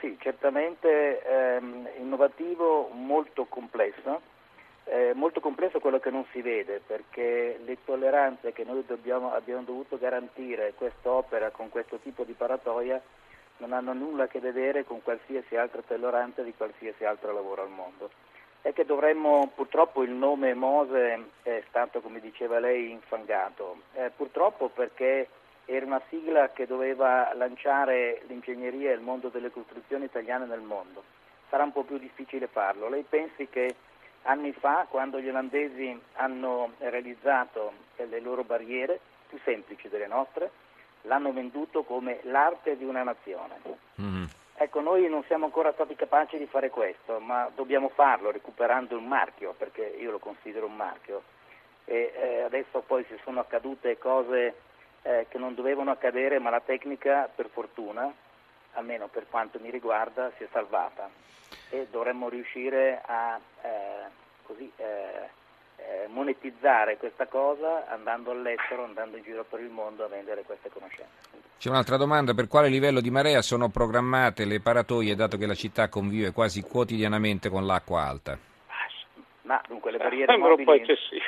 Sì, 0.00 0.16
certamente 0.20 1.22
ehm, 1.22 1.88
innovativo, 1.98 2.90
molto 2.92 3.46
complesso. 3.46 4.20
Eh, 4.88 5.12
molto 5.14 5.40
complesso 5.40 5.80
quello 5.80 5.98
che 5.98 6.10
non 6.10 6.24
si 6.30 6.40
vede 6.40 6.80
perché 6.86 7.58
le 7.64 7.78
tolleranze 7.84 8.52
che 8.52 8.62
noi 8.62 8.84
dobbiamo, 8.86 9.32
abbiamo 9.32 9.62
dovuto 9.62 9.98
garantire 9.98 10.74
quest'opera 10.76 11.50
con 11.50 11.70
questo 11.70 11.98
tipo 11.98 12.22
di 12.22 12.34
paratoia 12.34 13.02
non 13.58 13.72
hanno 13.72 13.92
nulla 13.92 14.24
a 14.24 14.26
che 14.28 14.38
vedere 14.38 14.84
con 14.84 15.02
qualsiasi 15.02 15.56
altra 15.56 15.82
tolleranza 15.86 16.42
di 16.42 16.54
qualsiasi 16.56 17.04
altro 17.04 17.32
lavoro 17.32 17.62
al 17.62 17.70
mondo. 17.70 18.10
È 18.66 18.72
che 18.72 18.84
dovremmo, 18.84 19.52
purtroppo 19.54 20.02
il 20.02 20.10
nome 20.10 20.52
Mose 20.52 21.26
è 21.44 21.62
stato, 21.68 22.00
come 22.00 22.18
diceva 22.18 22.58
lei, 22.58 22.90
infangato, 22.90 23.82
eh, 23.92 24.10
purtroppo 24.10 24.70
perché 24.70 25.28
era 25.66 25.86
una 25.86 26.02
sigla 26.08 26.50
che 26.50 26.66
doveva 26.66 27.32
lanciare 27.34 28.22
l'ingegneria 28.26 28.90
e 28.90 28.94
il 28.94 29.02
mondo 29.02 29.28
delle 29.28 29.52
costruzioni 29.52 30.06
italiane 30.06 30.46
nel 30.46 30.62
mondo. 30.62 31.04
Sarà 31.48 31.62
un 31.62 31.70
po' 31.70 31.84
più 31.84 31.96
difficile 31.98 32.48
farlo. 32.48 32.88
Lei 32.88 33.04
pensi 33.08 33.48
che 33.48 33.72
anni 34.22 34.50
fa, 34.50 34.88
quando 34.90 35.20
gli 35.20 35.28
olandesi 35.28 35.96
hanno 36.14 36.72
realizzato 36.78 37.72
le 37.94 38.18
loro 38.18 38.42
barriere, 38.42 38.98
più 39.28 39.38
semplici 39.44 39.88
delle 39.88 40.08
nostre, 40.08 40.50
l'hanno 41.02 41.32
venduto 41.32 41.84
come 41.84 42.18
l'arte 42.24 42.76
di 42.76 42.82
una 42.82 43.04
nazione. 43.04 43.60
Mm-hmm. 44.00 44.24
Ecco, 44.58 44.80
noi 44.80 45.06
non 45.10 45.22
siamo 45.24 45.44
ancora 45.44 45.70
stati 45.74 45.94
capaci 45.94 46.38
di 46.38 46.46
fare 46.46 46.70
questo, 46.70 47.20
ma 47.20 47.50
dobbiamo 47.54 47.90
farlo 47.90 48.30
recuperando 48.30 48.96
un 48.96 49.06
marchio, 49.06 49.52
perché 49.52 49.82
io 49.84 50.10
lo 50.10 50.18
considero 50.18 50.64
un 50.64 50.74
marchio. 50.74 51.22
E 51.84 52.12
eh, 52.16 52.40
adesso 52.40 52.80
poi 52.80 53.04
si 53.04 53.18
sono 53.22 53.40
accadute 53.40 53.98
cose 53.98 54.54
eh, 55.02 55.26
che 55.28 55.36
non 55.36 55.54
dovevano 55.54 55.90
accadere, 55.90 56.38
ma 56.38 56.48
la 56.48 56.60
tecnica, 56.60 57.28
per 57.32 57.50
fortuna, 57.50 58.10
almeno 58.72 59.08
per 59.08 59.26
quanto 59.28 59.58
mi 59.60 59.70
riguarda, 59.70 60.32
si 60.38 60.44
è 60.44 60.48
salvata. 60.50 61.10
E 61.68 61.88
dovremmo 61.90 62.30
riuscire 62.30 63.02
a 63.04 63.38
eh, 63.60 64.04
così, 64.42 64.72
eh, 65.76 66.06
monetizzare 66.08 66.96
questa 66.96 67.26
cosa 67.26 67.88
andando 67.88 68.30
all'estero, 68.30 68.84
andando 68.84 69.16
in 69.16 69.22
giro 69.22 69.44
per 69.44 69.60
il 69.60 69.70
mondo 69.70 70.04
a 70.04 70.08
vendere 70.08 70.42
queste 70.42 70.70
conoscenze. 70.70 71.44
C'è 71.58 71.70
un'altra 71.70 71.96
domanda, 71.96 72.34
per 72.34 72.48
quale 72.48 72.68
livello 72.68 73.00
di 73.00 73.10
marea 73.10 73.40
sono 73.40 73.68
programmate 73.68 74.44
le 74.44 74.60
paratoie 74.60 75.14
dato 75.14 75.36
che 75.36 75.46
la 75.46 75.54
città 75.54 75.88
convive 75.88 76.32
quasi 76.32 76.62
quotidianamente 76.62 77.48
con 77.48 77.64
l'acqua 77.64 78.02
alta? 78.02 78.38
Ma 79.42 79.60
dunque 79.66 79.92
le 79.92 79.98
barriere 79.98 80.32
Sembra 80.32 80.50
mobili... 80.50 80.68
un 80.68 80.76
po' 80.76 80.82
eccessivo. 80.82 81.24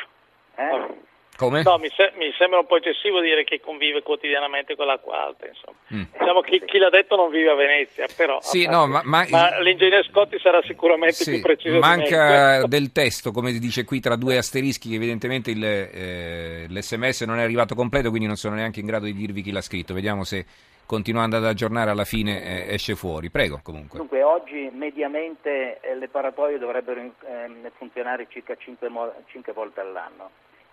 Eh? 0.56 1.06
Come? 1.38 1.62
No, 1.62 1.78
mi, 1.78 1.88
se- 1.94 2.10
mi, 2.16 2.34
sembra 2.36 2.58
un 2.58 2.66
po' 2.66 2.78
eccessivo 2.78 3.20
dire 3.20 3.44
che 3.44 3.60
convive 3.60 4.02
quotidianamente 4.02 4.74
con 4.74 4.86
l'acqua 4.86 5.24
alta. 5.24 5.46
Insomma. 5.46 5.76
Mm. 5.94 6.18
Diciamo 6.18 6.40
che 6.40 6.64
chi 6.64 6.78
l'ha 6.78 6.90
detto 6.90 7.14
non 7.14 7.30
vive 7.30 7.50
a 7.50 7.54
Venezia, 7.54 8.08
però 8.16 8.40
sì, 8.42 8.66
no, 8.66 8.88
ma, 8.88 9.02
ma, 9.04 9.24
ma 9.30 9.60
l'ingegnere 9.60 10.02
Scotti 10.02 10.36
sarà 10.40 10.60
sicuramente 10.62 11.22
sì, 11.22 11.30
più 11.30 11.40
preciso. 11.40 11.78
Manca 11.78 12.66
del 12.66 12.90
testo, 12.90 13.30
come 13.30 13.52
si 13.52 13.60
dice 13.60 13.84
qui, 13.84 14.00
tra 14.00 14.16
due 14.16 14.36
asterischi, 14.36 14.88
che 14.88 14.96
evidentemente 14.96 15.52
il, 15.52 15.64
eh, 15.64 16.66
l'SMS 16.68 17.20
non 17.20 17.38
è 17.38 17.44
arrivato 17.44 17.76
completo, 17.76 18.08
quindi 18.08 18.26
non 18.26 18.34
sono 18.34 18.56
neanche 18.56 18.80
in 18.80 18.86
grado 18.86 19.04
di 19.04 19.14
dirvi 19.14 19.40
chi 19.40 19.52
l'ha 19.52 19.60
scritto. 19.60 19.94
Vediamo 19.94 20.24
se 20.24 20.44
continuando 20.86 21.36
ad 21.36 21.44
aggiornare 21.44 21.90
alla 21.90 22.04
fine 22.04 22.66
eh, 22.66 22.74
esce 22.74 22.96
fuori. 22.96 23.30
Prego 23.30 23.60
comunque. 23.62 23.96
Dunque 23.96 24.24
oggi 24.24 24.68
mediamente 24.72 25.78
eh, 25.82 25.94
le 25.94 26.08
paratoie 26.08 26.58
dovrebbero 26.58 27.00
eh, 27.00 27.70
funzionare 27.76 28.26
circa 28.28 28.56
5, 28.56 28.88
mo- 28.88 29.14
5 29.28 29.52
volte 29.52 29.80
all'anno 29.82 30.30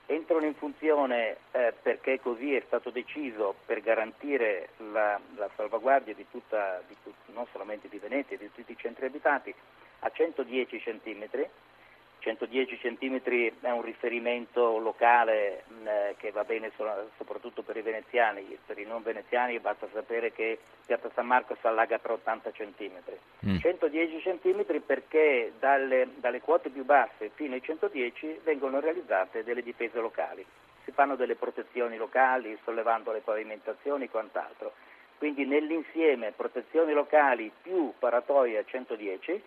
entrano 0.07 0.45
in 0.45 0.55
funzione 0.55 1.37
eh, 1.51 1.73
perché 1.81 2.19
così 2.19 2.53
è 2.53 2.63
stato 2.65 2.89
deciso 2.89 3.55
per 3.65 3.81
garantire 3.81 4.69
la, 4.91 5.19
la 5.35 5.49
salvaguardia 5.55 6.13
di 6.13 6.25
tutta, 6.29 6.81
di 6.87 6.95
tut, 7.03 7.15
non 7.33 7.45
solamente 7.51 7.87
di 7.89 7.97
Venezia, 7.97 8.37
di 8.37 8.51
tutti 8.53 8.71
i 8.71 8.77
centri 8.77 9.05
abitati, 9.05 9.53
a 9.99 10.11
110 10.11 10.79
centimetri 10.79 11.47
110 12.25 12.79
cm 12.79 13.21
è 13.61 13.69
un 13.69 13.83
riferimento 13.83 14.79
locale 14.79 15.63
mh, 15.67 15.87
eh, 15.87 16.15
che 16.17 16.31
va 16.31 16.43
bene 16.43 16.71
so- 16.75 17.11
soprattutto 17.17 17.61
per 17.61 17.77
i 17.77 17.83
veneziani, 17.83 18.57
per 18.65 18.79
i 18.79 18.83
non 18.83 19.03
veneziani 19.03 19.59
basta 19.59 19.87
sapere 19.93 20.31
che 20.31 20.57
Piazza 20.87 21.11
San 21.13 21.27
Marco 21.27 21.55
si 21.59 21.67
allaga 21.67 21.99
per 21.99 22.11
80 22.11 22.49
cm. 22.49 22.91
Mm. 23.45 23.57
110 23.59 24.17
cm 24.17 24.81
perché 24.81 25.53
dalle, 25.59 26.07
dalle 26.15 26.41
quote 26.41 26.69
più 26.69 26.83
basse 26.83 27.29
fino 27.35 27.53
ai 27.53 27.61
110 27.61 28.39
vengono 28.43 28.79
realizzate 28.79 29.43
delle 29.43 29.61
difese 29.61 29.99
locali, 29.99 30.43
si 30.83 30.91
fanno 30.91 31.15
delle 31.15 31.35
protezioni 31.35 31.95
locali 31.95 32.57
sollevando 32.63 33.11
le 33.11 33.19
pavimentazioni 33.19 34.05
e 34.05 34.09
quant'altro. 34.09 34.73
Quindi 35.19 35.45
nell'insieme 35.45 36.33
protezioni 36.35 36.91
locali 36.91 37.51
più 37.61 37.93
paratoia 37.99 38.63
110 38.65 39.41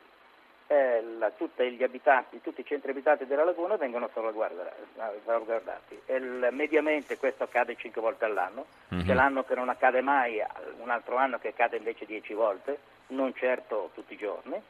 eh, 0.69 1.03
la, 1.19 1.31
tutti, 1.31 1.63
abitati, 1.83 2.41
tutti 2.43 2.61
i 2.61 2.65
centri 2.65 2.91
abitati 2.91 3.27
della 3.27 3.45
laguna 3.45 3.77
vengono 3.77 4.09
salvaguardati. 4.13 6.01
Il, 6.07 6.49
mediamente 6.53 7.17
questo 7.17 7.45
accade 7.45 7.75
5 7.75 8.01
volte 8.01 8.27
all'anno, 8.27 8.67
mm-hmm. 8.95 9.07
c'è 9.07 9.15
l'anno 9.15 9.45
che 9.45 9.55
non 9.55 9.71
accade 9.71 10.03
mai, 10.03 10.41
un 10.81 10.91
altro 10.91 11.17
anno 11.17 11.39
che 11.39 11.49
accade 11.49 11.79
invece 11.79 12.05
10 12.05 12.35
volte, 12.35 12.79
non 13.09 13.35
certo 13.35 13.91
tutti 13.95 14.13
i 14.13 14.19
giorni. 14.19 14.63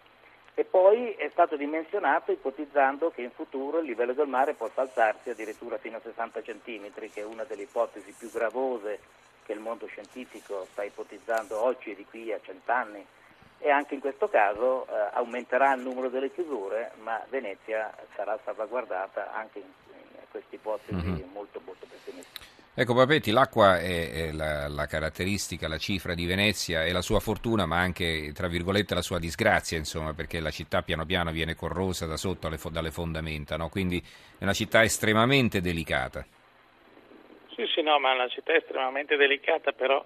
E 0.55 0.65
poi 0.65 1.13
è 1.13 1.29
stato 1.31 1.57
dimensionato 1.57 2.33
ipotizzando 2.33 3.11
che 3.11 3.23
in 3.23 3.31
futuro 3.31 3.79
il 3.79 3.87
livello 3.87 4.13
del 4.13 4.27
mare 4.27 4.55
possa 4.55 4.81
alzarsi 4.81 5.31
addirittura 5.31 5.79
fino 5.79 5.97
a 5.97 6.01
60 6.01 6.41
cm, 6.43 6.91
che 7.13 7.21
è 7.21 7.25
una 7.25 7.45
delle 7.45 7.63
ipotesi 7.63 8.15
più 8.17 8.31
gravose 8.31 8.99
che 9.45 9.53
il 9.53 9.61
mondo 9.61 9.87
scientifico 9.87 10.67
sta 10.71 10.83
ipotizzando 10.85 11.63
oggi 11.63 11.93
e 11.93 11.95
di 11.95 12.05
qui 12.05 12.33
a 12.33 12.41
cent'anni 12.43 13.05
e 13.59 13.71
anche 13.71 13.95
in 13.95 14.01
questo 14.01 14.29
caso 14.29 14.87
eh, 14.87 15.11
aumenterà 15.15 15.75
il 15.75 15.83
numero 15.83 16.09
delle 16.09 16.33
chiusure, 16.33 16.93
ma 17.03 17.21
Venezia 17.29 17.93
sarà 18.15 18.39
salvaguardata 18.45 19.33
anche 19.33 19.59
in, 19.59 19.65
in 19.95 20.27
queste 20.31 20.55
ipotesi 20.55 20.95
mm-hmm. 20.95 21.33
molto, 21.33 21.61
molto 21.65 21.87
pessimistiche. 21.89 22.57
Ecco 22.81 22.95
Papetti, 22.95 23.33
l'acqua 23.33 23.81
è, 23.81 24.29
è 24.29 24.31
la, 24.31 24.69
la, 24.69 24.87
caratteristica, 24.87 25.67
la 25.67 25.79
cifra 25.79 26.15
di 26.15 26.27
Venezia 26.27 26.85
e 26.85 26.93
la 26.93 27.03
sua 27.03 27.19
fortuna, 27.19 27.67
ma 27.67 27.79
anche, 27.79 28.31
tra 28.33 28.47
virgolette, 28.47 28.95
la 28.95 29.03
sua 29.03 29.19
disgrazia, 29.19 29.77
insomma, 29.77 30.15
perché 30.15 30.39
la 30.39 30.53
città 30.53 30.83
piano 30.83 31.05
piano 31.05 31.33
viene 31.33 31.57
corrosa 31.57 32.07
da 32.07 32.17
sotto 32.17 32.47
alle, 32.47 32.59
dalle 32.71 32.93
fondamenta, 32.93 33.57
no? 33.57 33.69
quindi 33.69 33.99
è 33.99 34.45
una 34.45 34.53
città 34.53 34.85
estremamente 34.85 35.61
delicata. 35.61 36.25
Sì, 37.57 37.67
sì, 37.75 37.83
no, 37.83 37.99
ma 37.99 38.13
è 38.13 38.15
una 38.15 38.29
città 38.29 38.55
estremamente 38.55 39.17
delicata, 39.17 39.73
però 39.73 40.01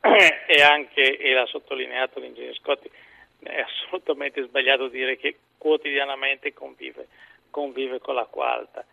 e 0.00 0.62
anche, 0.62 1.18
e 1.18 1.32
l'ha 1.32 1.46
sottolineato 1.46 2.20
l'ingegnere 2.20 2.54
Scotti, 2.54 2.90
è 3.42 3.60
assolutamente 3.60 4.42
sbagliato 4.42 4.88
dire 4.88 5.16
che 5.16 5.36
quotidianamente 5.58 6.52
convive, 6.52 7.08
convive 7.50 7.98
con 8.00 8.14
l'acqua 8.14 8.52
alta. 8.52 8.84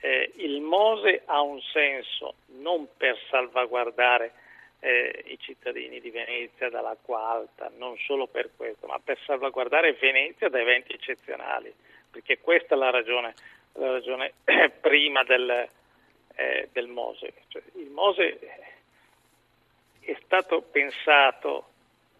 Eh, 0.00 0.32
il 0.36 0.60
Mose 0.60 1.22
ha 1.26 1.40
un 1.40 1.60
senso 1.60 2.34
non 2.58 2.88
per 2.96 3.18
salvaguardare 3.28 4.32
eh, 4.80 5.24
i 5.26 5.38
cittadini 5.38 6.00
di 6.00 6.10
Venezia 6.10 6.70
dall'acqua 6.70 7.28
alta, 7.28 7.70
non 7.76 7.96
solo 7.98 8.26
per 8.26 8.50
questo, 8.56 8.86
ma 8.86 8.98
per 9.02 9.18
salvaguardare 9.24 9.92
Venezia 9.94 10.48
da 10.48 10.58
eventi 10.58 10.92
eccezionali, 10.92 11.72
perché 12.10 12.38
questa 12.38 12.74
è 12.74 12.78
la 12.78 12.90
ragione, 12.90 13.34
la 13.74 13.92
ragione 13.92 14.32
prima 14.80 15.22
del, 15.24 15.68
eh, 16.34 16.68
del 16.72 16.86
Mose. 16.86 17.32
Cioè, 17.48 17.62
il 17.76 17.90
Mose 17.90 18.38
è 20.10 20.18
stato 20.24 20.62
pensato 20.62 21.66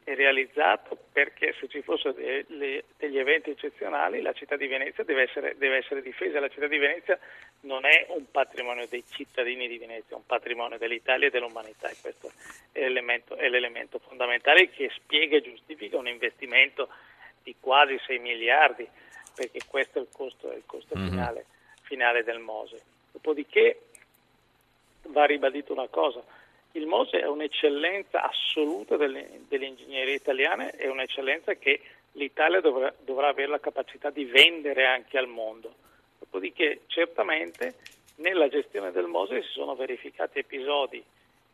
e 0.04 0.14
realizzato 0.14 0.96
perché 1.12 1.54
se 1.58 1.68
ci 1.68 1.82
fossero 1.82 2.12
de- 2.12 2.84
degli 2.96 3.18
eventi 3.18 3.50
eccezionali 3.50 4.22
la 4.22 4.32
città 4.32 4.56
di 4.56 4.66
Venezia 4.66 5.04
deve 5.04 5.22
essere, 5.22 5.56
deve 5.58 5.78
essere, 5.78 6.00
difesa. 6.00 6.40
La 6.40 6.48
città 6.48 6.66
di 6.66 6.78
Venezia 6.78 7.18
non 7.60 7.84
è 7.84 8.06
un 8.08 8.30
patrimonio 8.30 8.86
dei 8.88 9.04
cittadini 9.08 9.68
di 9.68 9.78
Venezia, 9.78 10.14
è 10.14 10.18
un 10.18 10.26
patrimonio 10.26 10.78
dell'Italia 10.78 11.26
e 11.26 11.30
dell'umanità 11.30 11.88
e 11.88 11.96
questo 12.00 12.32
è 12.72 12.80
l'elemento, 12.80 13.36
è 13.36 13.48
l'elemento 13.48 13.98
fondamentale 13.98 14.70
che 14.70 14.90
spiega 14.94 15.36
e 15.36 15.42
giustifica 15.42 15.98
un 15.98 16.08
investimento 16.08 16.88
di 17.42 17.54
quasi 17.60 17.98
6 18.06 18.18
miliardi 18.18 18.88
perché 19.34 19.60
questo 19.66 19.98
è 19.98 20.02
il 20.02 20.08
costo, 20.12 20.50
è 20.50 20.56
il 20.56 20.64
costo 20.64 20.96
mm-hmm. 20.96 21.08
finale, 21.08 21.44
finale 21.82 22.24
del 22.24 22.38
Mose. 22.38 22.80
Dopodiché 23.12 23.80
va 25.08 25.24
ribadito 25.24 25.72
una 25.72 25.88
cosa, 25.88 26.22
il 26.72 26.86
Mose 26.86 27.20
è 27.20 27.26
un'eccellenza 27.26 28.22
assoluta 28.22 28.96
delle, 28.96 29.40
ingegnerie 29.48 30.14
italiane, 30.14 30.70
è 30.70 30.88
un'eccellenza 30.88 31.54
che 31.54 31.80
l'Italia 32.12 32.60
dovrà, 32.60 32.92
dovrà 33.04 33.28
avere 33.28 33.48
la 33.48 33.60
capacità 33.60 34.10
di 34.10 34.24
vendere 34.24 34.86
anche 34.86 35.18
al 35.18 35.26
mondo. 35.26 35.74
Dopodiché 36.18 36.82
certamente 36.86 37.74
nella 38.16 38.48
gestione 38.48 38.92
del 38.92 39.06
Mose 39.06 39.42
si 39.42 39.50
sono 39.52 39.74
verificati 39.74 40.38
episodi 40.38 41.02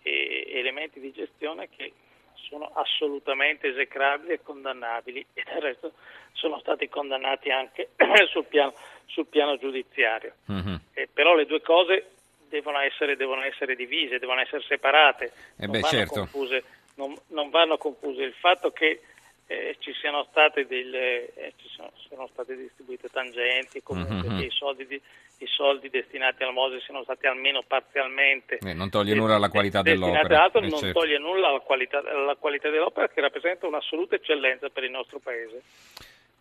e 0.02 0.44
elementi 0.49 1.00
di 1.00 1.12
gestione 1.12 1.68
che 1.75 1.92
sono 2.35 2.70
assolutamente 2.75 3.68
esecrabili 3.68 4.35
e 4.35 4.42
condannabili 4.42 5.25
e 5.32 5.42
del 5.44 5.62
resto 5.62 5.92
sono 6.32 6.58
stati 6.61 6.88
condannati 6.88 7.50
anche 7.50 7.90
sul 8.30 8.44
piano, 8.44 8.75
sul 9.06 9.26
piano 9.26 9.56
giudiziario. 9.56 10.35
Mm-hmm. 10.50 10.75
Eh, 10.92 11.08
però 11.12 11.35
le 11.35 11.46
due 11.46 11.61
cose 11.61 12.15
devono 12.48 12.78
essere, 12.80 13.16
devono 13.16 13.42
essere 13.42 13.74
divise, 13.74 14.18
devono 14.18 14.40
essere 14.40 14.62
separate, 14.66 15.32
eh 15.56 15.66
beh, 15.66 15.66
non, 15.66 15.80
vanno 15.80 15.86
certo. 15.86 16.14
confuse, 16.20 16.64
non, 16.94 17.16
non, 17.28 17.50
vanno 17.50 17.76
confuse. 17.76 18.22
Il 18.22 18.34
fatto 18.34 18.70
che 18.70 19.00
eh, 19.46 19.76
ci 19.78 19.92
siano 20.00 20.26
state 20.30 20.66
delle, 20.66 21.32
eh, 21.34 21.52
ci 21.56 21.68
sono, 21.68 21.92
sono, 22.08 22.28
state 22.32 22.56
distribuite 22.56 23.08
tangenti, 23.08 23.82
comunque 23.82 24.28
mm-hmm. 24.28 24.38
che 24.38 24.44
i 24.46 24.50
soldi, 24.50 24.86
di, 24.86 25.00
i 25.38 25.46
soldi, 25.46 25.88
destinati 25.88 26.42
al 26.42 26.52
Mose 26.52 26.80
siano 26.80 27.02
stati 27.04 27.26
almeno 27.26 27.62
parzialmente 27.62 28.58
eh, 28.58 28.72
non 28.72 28.90
toglie 28.90 29.14
nulla 29.14 29.36
alla 29.36 29.48
qualità 29.48 29.82
dell'opera 29.82 30.44
altro, 30.44 30.60
eh, 30.60 30.68
non 30.68 30.80
certo. 30.80 31.00
toglie 31.00 31.18
nulla 31.18 31.48
alla 31.48 31.60
qualità, 31.60 31.98
alla 31.98 32.34
qualità 32.34 32.70
dell'opera 32.70 33.08
che 33.08 33.20
rappresenta 33.20 33.66
un'assoluta 33.66 34.16
eccellenza 34.16 34.68
per 34.68 34.84
il 34.84 34.90
nostro 34.90 35.20
paese 35.20 35.62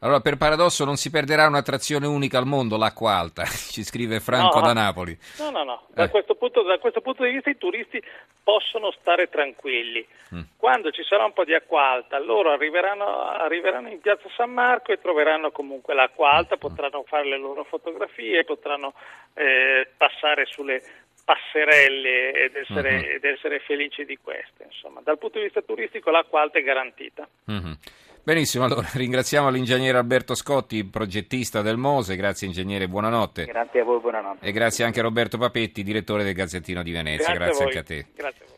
allora, 0.05 0.19
per 0.19 0.37
paradosso, 0.37 0.85
non 0.85 0.97
si 0.97 1.09
perderà 1.09 1.47
un'attrazione 1.47 2.05
unica 2.05 2.37
al 2.37 2.45
mondo, 2.45 2.77
l'acqua 2.77 3.13
alta, 3.13 3.43
ci 3.73 3.83
scrive 3.83 4.19
Franco 4.19 4.59
no, 4.59 4.65
da 4.67 4.73
Napoli. 4.73 5.17
No, 5.39 5.49
no, 5.49 5.63
no, 5.63 5.87
da, 5.89 6.03
eh. 6.03 6.09
questo 6.09 6.35
punto, 6.35 6.61
da, 6.61 6.77
questo 6.77 7.01
punto, 7.01 7.23
di 7.23 7.31
vista 7.31 7.49
i 7.49 7.57
turisti 7.57 7.99
possono 8.43 8.91
stare 8.91 9.29
tranquilli. 9.29 10.05
Mm. 10.35 10.41
Quando 10.57 10.91
ci 10.91 11.03
sarà 11.03 11.25
un 11.25 11.33
po' 11.33 11.43
di 11.43 11.55
acqua 11.55 11.89
alta, 11.89 12.19
loro 12.19 12.51
arriveranno, 12.51 13.23
arriveranno, 13.29 13.89
in 13.89 13.99
piazza 13.99 14.29
San 14.35 14.51
Marco 14.51 14.91
e 14.91 15.01
troveranno 15.01 15.49
comunque 15.49 15.95
l'acqua 15.95 16.29
alta, 16.29 16.55
mm. 16.55 16.59
potranno 16.59 17.03
fare 17.07 17.27
le 17.27 17.39
loro 17.39 17.63
fotografie, 17.63 18.43
potranno 18.43 18.93
eh, 19.33 19.89
passare 19.97 20.45
sulle 20.45 20.83
passerelle 21.25 22.31
ed 22.31 22.55
essere, 22.55 22.91
mm-hmm. 22.91 23.15
ed 23.15 23.23
essere, 23.23 23.59
felici 23.59 24.05
di 24.05 24.19
queste. 24.21 24.65
Insomma, 24.65 25.01
dal 25.03 25.17
punto 25.17 25.39
di 25.39 25.45
vista 25.45 25.63
turistico 25.63 26.11
l'acqua 26.11 26.41
alta 26.41 26.59
è 26.59 26.61
garantita. 26.61 27.27
Mm-hmm. 27.49 27.71
Benissimo, 28.25 28.65
allora 28.65 28.87
ringraziamo 28.91 29.51
l'ingegnere 29.51 29.99
Alberto 29.99 30.33
Scotti, 30.33 30.83
progettista 30.83 31.61
del 31.61 31.77
Mose, 31.77 32.15
grazie 32.15 32.47
ingegnere, 32.47 32.87
buonanotte. 32.87 33.45
Grazie 33.45 33.81
a 33.81 33.83
voi, 33.83 33.99
buonanotte. 33.99 34.43
E 34.43 34.51
grazie 34.51 34.83
anche 34.83 34.99
a 34.99 35.03
Roberto 35.03 35.37
Papetti, 35.37 35.83
direttore 35.83 36.23
del 36.23 36.33
Gazzettino 36.33 36.81
di 36.81 36.91
Venezia, 36.91 37.35
grazie, 37.35 37.45
grazie 37.45 37.65
anche 37.65 37.77
a 37.77 37.83
te. 37.83 38.05
Grazie 38.15 38.41
a 38.41 38.45
voi. 38.45 38.53